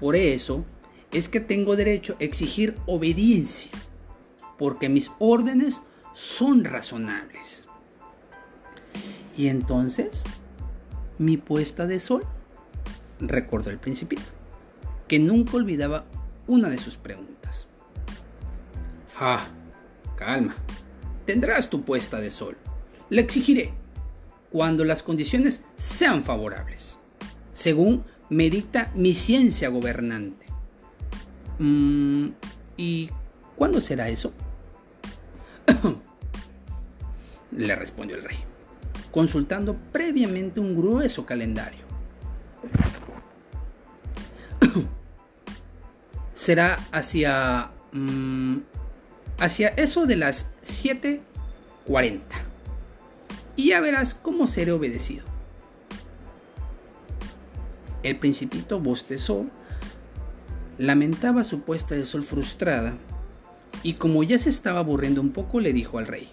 Por 0.00 0.16
eso 0.16 0.64
es 1.12 1.28
que 1.28 1.40
tengo 1.40 1.76
derecho 1.76 2.16
a 2.18 2.24
exigir 2.24 2.74
obediencia, 2.86 3.70
porque 4.58 4.88
mis 4.88 5.10
órdenes 5.18 5.82
son 6.12 6.64
razonables. 6.64 7.66
Y 9.36 9.46
entonces, 9.46 10.24
mi 11.18 11.36
puesta 11.36 11.86
de 11.86 12.00
sol, 12.00 12.24
recordó 13.20 13.70
el 13.70 13.78
principito, 13.78 14.22
que 15.06 15.18
nunca 15.18 15.56
olvidaba 15.56 16.06
una 16.46 16.68
de 16.68 16.78
sus 16.78 16.96
preguntas. 16.96 17.37
Ah, 19.20 19.46
calma, 20.16 20.54
tendrás 21.26 21.68
tu 21.68 21.82
puesta 21.82 22.20
de 22.20 22.30
sol 22.30 22.56
la 23.10 23.20
exigiré 23.20 23.72
cuando 24.50 24.84
las 24.84 25.02
condiciones 25.02 25.62
sean 25.76 26.22
favorables, 26.22 26.98
según 27.52 28.04
me 28.30 28.50
dicta 28.50 28.90
mi 28.94 29.14
ciencia 29.14 29.68
gobernante. 29.68 30.46
Mm, 31.58 32.28
¿Y 32.76 33.10
cuándo 33.56 33.80
será 33.80 34.08
eso? 34.08 34.32
Le 37.50 37.74
respondió 37.74 38.16
el 38.16 38.24
rey, 38.24 38.38
consultando 39.10 39.76
previamente 39.92 40.60
un 40.60 40.76
grueso 40.76 41.24
calendario. 41.26 41.86
será 46.34 46.74
hacia, 46.92 47.70
mm, 47.92 48.58
hacia 49.38 49.68
eso 49.68 50.06
de 50.06 50.16
las 50.16 50.46
7.40 50.64 52.20
y 53.56 53.70
ya 53.70 53.80
verás 53.80 54.14
cómo 54.14 54.46
seré 54.46 54.72
obedecido. 54.72 55.24
El 58.02 58.18
principito 58.18 58.80
bostezó, 58.80 59.46
lamentaba 60.78 61.42
su 61.42 61.62
puesta 61.62 61.94
de 61.94 62.04
sol 62.04 62.22
frustrada 62.22 62.96
y 63.82 63.94
como 63.94 64.22
ya 64.22 64.38
se 64.38 64.50
estaba 64.50 64.80
aburriendo 64.80 65.20
un 65.20 65.32
poco 65.32 65.60
le 65.60 65.72
dijo 65.72 65.98
al 65.98 66.06
rey, 66.06 66.28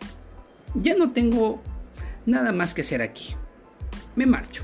Ya 0.75 0.95
no 0.95 1.11
tengo 1.11 1.63
nada 2.25 2.51
más 2.51 2.73
que 2.73 2.81
hacer 2.81 3.01
aquí. 3.01 3.35
Me 4.15 4.25
marcho. 4.25 4.63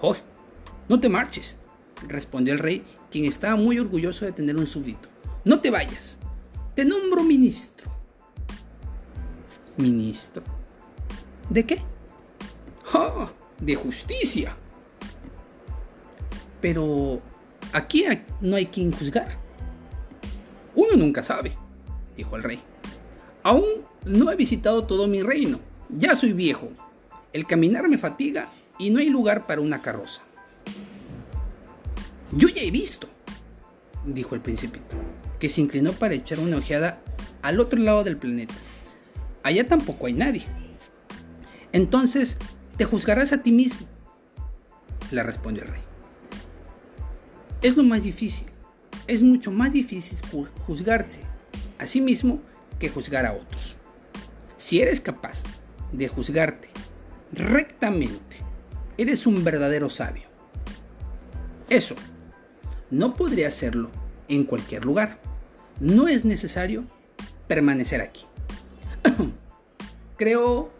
¡Oh! 0.00 0.16
No 0.88 0.98
te 1.00 1.08
marches, 1.08 1.56
respondió 2.06 2.54
el 2.54 2.58
rey, 2.58 2.84
quien 3.10 3.26
estaba 3.26 3.56
muy 3.56 3.78
orgulloso 3.78 4.24
de 4.24 4.32
tener 4.32 4.56
un 4.56 4.66
súbdito. 4.66 5.08
No 5.44 5.60
te 5.60 5.70
vayas. 5.70 6.17
Te 6.78 6.84
nombro 6.84 7.24
ministro. 7.24 7.90
¿Ministro? 9.78 10.44
¿De 11.50 11.66
qué? 11.66 11.82
¡Oh! 12.94 13.26
De 13.58 13.74
justicia. 13.74 14.56
Pero 16.60 17.20
aquí 17.72 18.04
no 18.40 18.54
hay 18.54 18.66
quien 18.66 18.92
juzgar. 18.92 19.26
Uno 20.76 20.94
nunca 20.96 21.20
sabe, 21.24 21.56
dijo 22.16 22.36
el 22.36 22.44
rey. 22.44 22.62
Aún 23.42 23.64
no 24.04 24.30
he 24.30 24.36
visitado 24.36 24.86
todo 24.86 25.08
mi 25.08 25.20
reino. 25.20 25.58
Ya 25.88 26.14
soy 26.14 26.32
viejo. 26.32 26.68
El 27.32 27.44
caminar 27.48 27.88
me 27.88 27.98
fatiga 27.98 28.52
y 28.78 28.90
no 28.90 29.00
hay 29.00 29.10
lugar 29.10 29.48
para 29.48 29.60
una 29.60 29.82
carroza. 29.82 30.22
Yo 32.30 32.46
ya 32.46 32.62
he 32.62 32.70
visto, 32.70 33.08
dijo 34.14 34.34
el 34.34 34.40
principito, 34.40 34.96
que 35.38 35.48
se 35.48 35.60
inclinó 35.60 35.92
para 35.92 36.14
echar 36.14 36.40
una 36.40 36.56
ojeada 36.56 37.00
al 37.42 37.60
otro 37.60 37.78
lado 37.78 38.04
del 38.04 38.16
planeta. 38.16 38.54
Allá 39.42 39.66
tampoco 39.68 40.06
hay 40.06 40.14
nadie. 40.14 40.44
Entonces, 41.72 42.36
te 42.76 42.84
juzgarás 42.84 43.32
a 43.32 43.42
ti 43.42 43.52
mismo, 43.52 43.86
le 45.10 45.22
respondió 45.22 45.64
el 45.64 45.70
rey. 45.70 45.80
Es 47.62 47.76
lo 47.76 47.82
más 47.82 48.02
difícil. 48.02 48.46
Es 49.06 49.22
mucho 49.22 49.50
más 49.50 49.72
difícil 49.72 50.18
juzgarse 50.66 51.20
a 51.78 51.86
sí 51.86 52.00
mismo 52.00 52.40
que 52.78 52.88
juzgar 52.88 53.26
a 53.26 53.32
otros. 53.32 53.76
Si 54.58 54.80
eres 54.80 55.00
capaz 55.00 55.42
de 55.92 56.08
juzgarte 56.08 56.68
rectamente, 57.32 58.36
eres 58.96 59.26
un 59.26 59.42
verdadero 59.44 59.88
sabio. 59.88 60.28
Eso 61.70 61.94
no 62.90 63.14
podría 63.14 63.48
hacerlo 63.48 63.90
en 64.28 64.44
cualquier 64.44 64.84
lugar. 64.84 65.18
No 65.80 66.08
es 66.08 66.24
necesario 66.24 66.84
permanecer 67.46 68.00
aquí. 68.00 68.24
Creo 70.16 70.70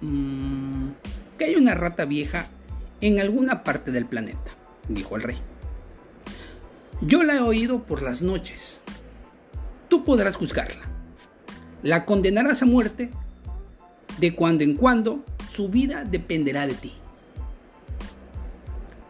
mm, 0.00 0.88
que 1.38 1.44
hay 1.44 1.54
una 1.56 1.74
rata 1.74 2.04
vieja 2.04 2.46
en 3.00 3.20
alguna 3.20 3.64
parte 3.64 3.90
del 3.90 4.06
planeta, 4.06 4.56
dijo 4.88 5.16
el 5.16 5.22
rey. 5.22 5.38
Yo 7.00 7.24
la 7.24 7.34
he 7.34 7.40
oído 7.40 7.84
por 7.84 8.02
las 8.02 8.22
noches. 8.22 8.80
Tú 9.88 10.04
podrás 10.04 10.36
juzgarla. 10.36 10.82
La 11.82 12.04
condenarás 12.04 12.62
a 12.62 12.66
muerte. 12.66 13.10
De 14.18 14.36
cuando 14.36 14.62
en 14.62 14.76
cuando, 14.76 15.24
su 15.52 15.68
vida 15.68 16.04
dependerá 16.04 16.66
de 16.66 16.74
ti. 16.74 16.92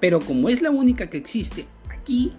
Pero 0.00 0.20
como 0.20 0.48
es 0.48 0.62
la 0.62 0.70
única 0.70 1.10
que 1.10 1.18
existe 1.18 1.66
aquí, 1.90 2.32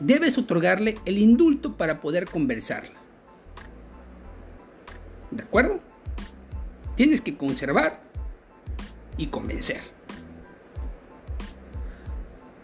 debes 0.00 0.38
otorgarle 0.38 0.96
el 1.04 1.18
indulto 1.18 1.76
para 1.76 2.00
poder 2.00 2.26
conversarla. 2.26 2.94
¿De 5.30 5.42
acuerdo? 5.42 5.80
Tienes 6.94 7.20
que 7.20 7.36
conservar 7.36 8.00
y 9.16 9.26
convencer. 9.26 9.80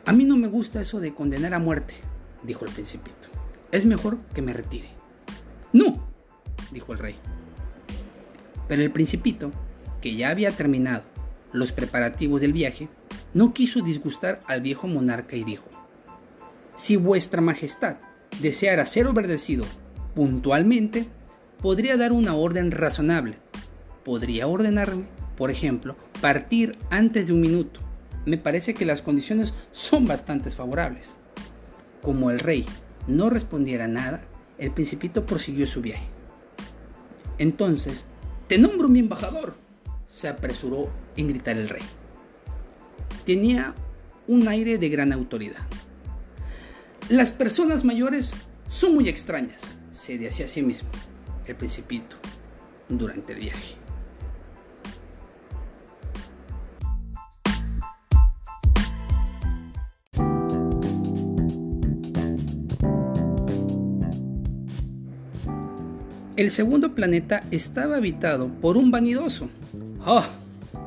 A 0.04 0.12
mí 0.12 0.24
no 0.24 0.36
me 0.36 0.48
gusta 0.48 0.80
eso 0.80 1.00
de 1.00 1.14
condenar 1.14 1.54
a 1.54 1.58
muerte, 1.58 1.94
dijo 2.42 2.64
el 2.64 2.72
principito. 2.72 3.28
Es 3.70 3.86
mejor 3.86 4.18
que 4.34 4.42
me 4.42 4.52
retire. 4.52 4.90
No, 5.72 6.06
dijo 6.70 6.92
el 6.92 6.98
rey. 6.98 7.16
Pero 8.68 8.82
el 8.82 8.90
principito, 8.90 9.52
que 10.00 10.14
ya 10.14 10.30
había 10.30 10.50
terminado 10.50 11.04
los 11.52 11.72
preparativos 11.72 12.40
del 12.40 12.52
viaje, 12.52 12.88
no 13.34 13.54
quiso 13.54 13.80
disgustar 13.80 14.40
al 14.46 14.60
viejo 14.60 14.88
monarca 14.88 15.36
y 15.36 15.44
dijo, 15.44 15.64
si 16.82 16.96
vuestra 16.96 17.40
majestad 17.40 17.98
deseara 18.40 18.84
ser 18.86 19.06
obedecido 19.06 19.64
puntualmente, 20.16 21.06
podría 21.60 21.96
dar 21.96 22.10
una 22.10 22.34
orden 22.34 22.72
razonable. 22.72 23.36
Podría 24.04 24.48
ordenarme, 24.48 25.04
por 25.36 25.52
ejemplo, 25.52 25.94
partir 26.20 26.76
antes 26.90 27.28
de 27.28 27.34
un 27.34 27.40
minuto 27.40 27.78
me 28.26 28.36
parece 28.36 28.74
que 28.74 28.84
las 28.84 29.00
condiciones 29.00 29.54
son 29.70 30.06
bastante 30.06 30.50
favorables. 30.50 31.14
Como 32.02 32.32
el 32.32 32.40
rey 32.40 32.66
no 33.06 33.30
respondiera 33.30 33.86
nada, 33.86 34.24
el 34.58 34.72
principito 34.72 35.24
prosiguió 35.24 35.68
su 35.68 35.82
viaje. 35.82 36.08
Entonces, 37.38 38.06
te 38.48 38.58
nombro 38.58 38.88
mi 38.88 38.98
embajador, 38.98 39.54
se 40.04 40.26
apresuró 40.26 40.90
en 41.16 41.28
gritar 41.28 41.56
el 41.56 41.68
rey. 41.68 41.84
Tenía 43.24 43.72
un 44.26 44.48
aire 44.48 44.78
de 44.78 44.88
gran 44.88 45.12
autoridad. 45.12 45.62
Las 47.08 47.30
personas 47.30 47.84
mayores 47.84 48.32
son 48.70 48.94
muy 48.94 49.08
extrañas, 49.08 49.76
se 49.90 50.18
decía 50.18 50.46
a 50.46 50.48
sí 50.48 50.62
mismo 50.62 50.88
el 51.46 51.56
principito 51.56 52.16
durante 52.88 53.32
el 53.34 53.40
viaje. 53.40 53.74
El 66.36 66.50
segundo 66.50 66.94
planeta 66.94 67.44
estaba 67.50 67.96
habitado 67.96 68.48
por 68.48 68.76
un 68.76 68.90
vanidoso. 68.90 69.48
¡Ah! 70.04 70.28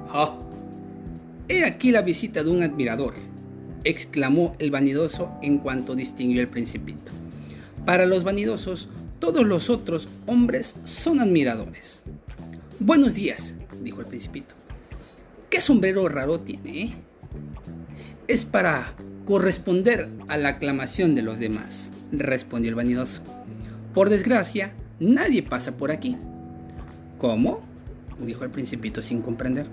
¡Ah! 0.09 0.33
He 1.47 1.63
aquí 1.63 1.91
la 1.91 2.01
visita 2.01 2.43
de 2.43 2.49
un 2.49 2.63
admirador, 2.63 3.13
exclamó 3.85 4.53
el 4.59 4.71
vanidoso 4.71 5.31
en 5.41 5.59
cuanto 5.59 5.95
distinguió 5.95 6.41
el 6.41 6.49
principito. 6.49 7.13
Para 7.85 8.05
los 8.05 8.25
vanidosos, 8.25 8.89
todos 9.19 9.45
los 9.45 9.69
otros 9.69 10.09
hombres 10.25 10.75
son 10.83 11.21
admiradores. 11.21 12.03
Buenos 12.79 13.13
días, 13.13 13.53
dijo 13.81 14.01
el 14.01 14.07
principito. 14.07 14.53
¿Qué 15.49 15.61
sombrero 15.61 16.09
raro 16.09 16.41
tiene? 16.41 16.81
Eh? 16.81 16.95
Es 18.27 18.43
para 18.43 18.93
corresponder 19.23 20.09
a 20.27 20.35
la 20.35 20.49
aclamación 20.49 21.15
de 21.15 21.21
los 21.21 21.39
demás, 21.39 21.91
respondió 22.11 22.69
el 22.69 22.75
vanidoso. 22.75 23.21
Por 23.93 24.09
desgracia, 24.09 24.73
Nadie 24.99 25.43
pasa 25.43 25.75
por 25.75 25.91
aquí. 25.91 26.15
¿Cómo? 27.17 27.61
dijo 28.19 28.45
el 28.45 28.49
principito 28.49 29.01
sin 29.01 29.21
comprender. 29.21 29.67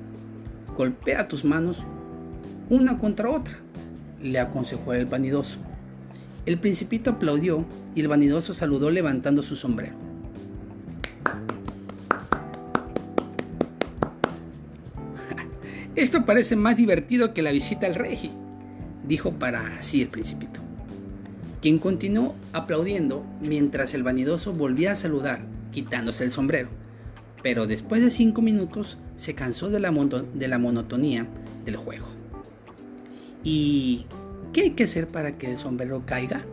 Golpea 0.77 1.29
tus 1.29 1.44
manos 1.44 1.85
una 2.68 2.98
contra 2.98 3.31
otra, 3.31 3.59
le 4.23 4.39
aconsejó 4.39 4.93
el 4.95 5.07
vanidoso. 5.07 5.61
El 6.47 6.59
principito 6.59 7.11
aplaudió 7.11 7.65
y 7.95 8.01
el 8.01 8.09
vanidoso 8.09 8.55
saludó 8.55 8.91
levantando 8.91 9.43
su 9.43 9.57
sombrero. 9.57 9.95
Esto 15.95 16.25
parece 16.25 16.57
más 16.57 16.77
divertido 16.77 17.35
que 17.35 17.43
la 17.43 17.53
visita 17.53 17.87
al 17.87 17.95
rey, 17.95 18.31
dijo 19.07 19.33
para 19.33 19.83
sí 19.83 20.03
el 20.03 20.09
principito 20.09 20.63
quien 21.63 21.79
continuó 21.79 22.35
aplaudiendo 22.53 23.25
mientras 23.41 23.95
el 23.95 24.03
vanidoso 24.03 24.53
volvía 24.53 24.93
a 24.93 24.97
saludar, 24.97 25.43
quitándose 25.71 26.25
el 26.25 26.33
sombrero. 26.33 26.69
Pero 27.41 27.69
después 27.69 28.03
de 28.03 28.11
cinco 28.11 28.43
minutos 28.43 28.99
se 29.17 29.35
cansó 29.35 29.71
de 29.71 29.79
la, 29.79 29.93
de 29.93 30.49
la 30.49 30.59
monotonía 30.59 31.27
del 31.65 31.77
juego. 31.77 32.22
¿Y 33.45 34.07
qué 34.53 34.63
hay 34.63 34.71
que 34.71 34.85
hacer 34.85 35.09
para 35.09 35.39
que 35.39 35.51
el 35.51 35.57
sombrero 35.57 36.03
caiga? 36.07 36.45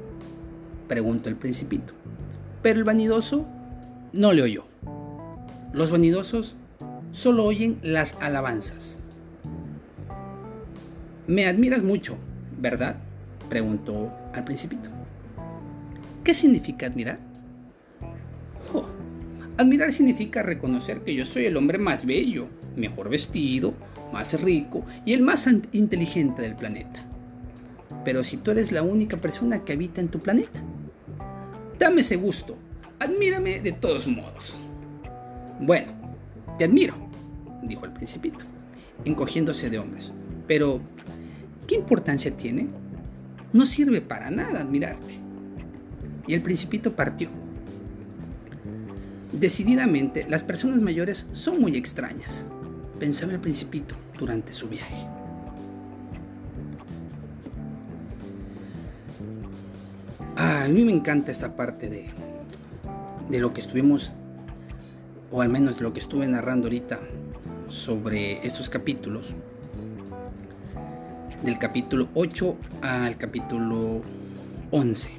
preguntó 0.88 1.30
el 1.30 1.36
principito. 1.36 1.94
Pero 2.62 2.80
el 2.80 2.84
vanidoso 2.84 3.46
no 4.12 4.34
le 4.34 4.42
oyó. 4.42 4.66
Los 5.72 5.92
vanidosos 5.92 6.56
solo 7.12 7.46
oyen 7.46 7.80
las 7.84 8.18
alabanzas. 8.22 8.98
Me 11.28 11.46
admiras 11.46 11.84
mucho, 11.84 12.18
¿verdad? 12.60 12.98
preguntó 13.50 14.12
al 14.34 14.44
principito. 14.44 14.90
¿Qué 16.24 16.34
significa 16.34 16.88
admirar? 16.88 17.20
Admirar 19.58 19.92
significa 19.92 20.42
reconocer 20.42 21.02
que 21.02 21.14
yo 21.14 21.26
soy 21.26 21.46
el 21.46 21.58
hombre 21.58 21.78
más 21.78 22.06
bello, 22.06 22.48
mejor 22.80 23.10
vestido, 23.10 23.74
más 24.12 24.40
rico 24.42 24.86
y 25.06 25.14
el 25.14 25.22
más 25.22 25.48
inteligente 25.72 26.42
del 26.42 26.56
planeta. 26.56 27.06
Pero 28.04 28.24
si 28.24 28.38
tú 28.38 28.52
eres 28.52 28.72
la 28.72 28.84
única 28.84 29.18
persona 29.18 29.64
que 29.64 29.74
habita 29.74 30.02
en 30.02 30.08
tu 30.08 30.20
planeta, 30.20 30.62
dame 31.78 32.02
ese 32.02 32.16
gusto, 32.16 32.58
admírame 33.00 33.60
de 33.60 33.74
todos 33.74 34.08
modos. 34.08 34.60
Bueno, 35.60 35.88
te 36.58 36.66
admiro, 36.66 36.94
dijo 37.64 37.86
el 37.86 37.94
principito, 37.94 38.46
encogiéndose 39.06 39.70
de 39.70 39.80
hombres. 39.80 40.12
Pero, 40.48 40.82
¿qué 41.68 41.76
importancia 41.76 42.36
tiene? 42.36 42.68
No 43.54 43.66
sirve 43.66 44.02
para 44.02 44.32
nada 44.32 44.62
admirarte 44.62 45.16
y 46.28 46.34
el 46.36 46.42
principito 46.42 46.96
partió. 46.96 47.30
Decididamente, 49.32 50.26
las 50.30 50.44
personas 50.44 50.82
mayores 50.82 51.26
son 51.34 51.60
muy 51.60 51.76
extrañas, 51.76 52.46
pensaba 53.00 53.32
el 53.32 53.40
principito 53.40 53.96
durante 54.18 54.52
su 54.52 54.68
viaje. 54.68 55.08
Ah, 60.36 60.64
a 60.66 60.68
mí 60.68 60.84
me 60.84 60.92
encanta 60.92 61.32
esta 61.32 61.56
parte 61.56 61.90
de, 61.90 62.10
de 63.30 63.40
lo 63.40 63.54
que 63.54 63.62
estuvimos, 63.62 64.12
o 65.32 65.42
al 65.42 65.50
menos 65.50 65.82
lo 65.82 65.94
que 65.94 66.00
estuve 66.00 66.28
narrando 66.28 66.68
ahorita 66.68 67.00
sobre 67.68 68.46
estos 68.46 68.70
capítulos, 68.70 69.34
del 71.44 71.58
capítulo 71.58 72.10
8 72.14 72.58
al 72.82 73.18
capítulo 73.18 74.02
11. 74.72 75.10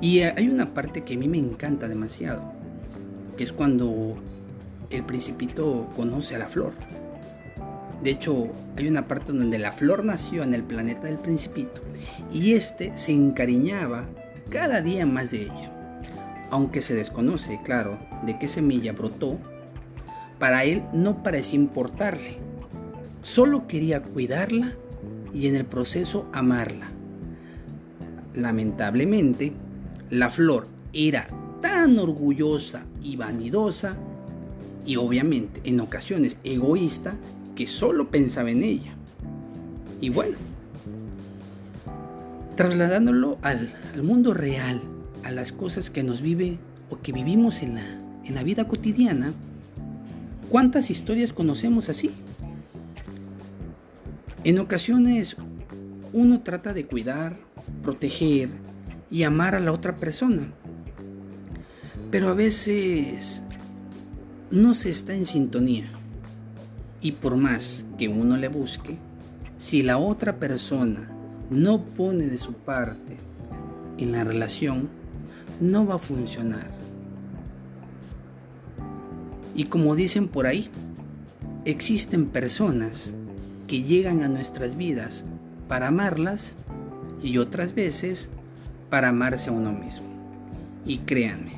Y 0.00 0.20
hay 0.20 0.48
una 0.48 0.74
parte 0.74 1.02
que 1.02 1.14
a 1.14 1.18
mí 1.18 1.28
me 1.28 1.38
encanta 1.38 1.88
demasiado, 1.88 2.42
que 3.36 3.44
es 3.44 3.52
cuando 3.52 4.16
el 4.92 5.04
principito 5.04 5.88
conoce 5.96 6.34
a 6.36 6.38
la 6.38 6.48
flor. 6.48 6.72
De 8.02 8.10
hecho, 8.10 8.48
hay 8.76 8.88
una 8.88 9.06
parte 9.06 9.32
donde 9.32 9.58
la 9.58 9.72
flor 9.72 10.04
nació 10.04 10.42
en 10.42 10.54
el 10.54 10.62
planeta 10.62 11.06
del 11.06 11.18
principito 11.18 11.80
y 12.32 12.54
este 12.54 12.96
se 12.96 13.12
encariñaba 13.12 14.04
cada 14.50 14.80
día 14.80 15.06
más 15.06 15.30
de 15.30 15.42
ella. 15.42 15.70
Aunque 16.50 16.82
se 16.82 16.94
desconoce, 16.94 17.60
claro, 17.64 17.98
de 18.26 18.38
qué 18.38 18.48
semilla 18.48 18.92
brotó, 18.92 19.38
para 20.38 20.64
él 20.64 20.82
no 20.92 21.22
parecía 21.22 21.60
importarle. 21.60 22.38
Solo 23.22 23.66
quería 23.68 24.02
cuidarla 24.02 24.74
y 25.32 25.46
en 25.46 25.56
el 25.56 25.64
proceso 25.64 26.28
amarla. 26.32 26.88
Lamentablemente, 28.34 29.52
la 30.10 30.28
flor 30.28 30.66
era 30.92 31.28
tan 31.60 31.98
orgullosa 31.98 32.84
y 33.02 33.16
vanidosa 33.16 33.96
y 34.84 34.96
obviamente 34.96 35.60
en 35.64 35.80
ocasiones 35.80 36.36
egoísta 36.44 37.14
que 37.54 37.66
solo 37.66 38.10
pensaba 38.10 38.50
en 38.50 38.62
ella. 38.62 38.92
Y 40.00 40.08
bueno, 40.08 40.36
trasladándolo 42.56 43.38
al, 43.42 43.70
mundo 44.02 44.34
real, 44.34 44.80
a 45.24 45.30
las 45.30 45.52
cosas 45.52 45.90
que 45.90 46.02
nos 46.02 46.22
vive 46.22 46.58
o 46.90 46.98
que 47.00 47.12
vivimos 47.12 47.62
en 47.62 47.76
la, 47.76 48.00
en 48.24 48.34
la 48.34 48.42
vida 48.42 48.66
cotidiana, 48.66 49.32
¿cuántas 50.48 50.90
historias 50.90 51.32
conocemos 51.32 51.88
así? 51.88 52.10
En 54.44 54.58
ocasiones 54.58 55.36
uno 56.12 56.40
trata 56.40 56.74
de 56.74 56.84
cuidar, 56.84 57.38
proteger 57.82 58.48
y 59.10 59.22
amar 59.22 59.54
a 59.54 59.60
la 59.60 59.72
otra 59.72 59.96
persona, 59.96 60.48
pero 62.10 62.28
a 62.28 62.34
veces 62.34 63.42
no 64.52 64.74
se 64.74 64.90
está 64.90 65.14
en 65.14 65.24
sintonía. 65.24 65.86
Y 67.00 67.12
por 67.12 67.36
más 67.36 67.86
que 67.98 68.08
uno 68.08 68.36
le 68.36 68.48
busque, 68.48 68.98
si 69.58 69.82
la 69.82 69.96
otra 69.96 70.36
persona 70.36 71.08
no 71.50 71.82
pone 71.82 72.26
de 72.26 72.36
su 72.36 72.52
parte 72.52 73.16
en 73.96 74.12
la 74.12 74.24
relación, 74.24 74.90
no 75.58 75.86
va 75.86 75.94
a 75.94 75.98
funcionar. 75.98 76.70
Y 79.54 79.64
como 79.64 79.96
dicen 79.96 80.28
por 80.28 80.46
ahí, 80.46 80.68
existen 81.64 82.26
personas 82.26 83.14
que 83.66 83.82
llegan 83.82 84.22
a 84.22 84.28
nuestras 84.28 84.76
vidas 84.76 85.24
para 85.66 85.88
amarlas 85.88 86.54
y 87.22 87.38
otras 87.38 87.74
veces 87.74 88.28
para 88.90 89.08
amarse 89.08 89.48
a 89.48 89.54
uno 89.54 89.72
mismo. 89.72 90.06
Y 90.84 90.98
créanme, 90.98 91.54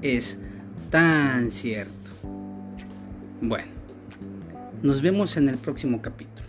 es 0.00 0.38
tan 0.90 1.50
cierto. 1.50 2.03
Bueno, 3.46 3.66
nos 4.82 5.02
vemos 5.02 5.36
en 5.36 5.50
el 5.50 5.58
próximo 5.58 6.00
capítulo. 6.00 6.48